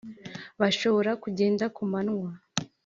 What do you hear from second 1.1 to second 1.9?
kugenda ku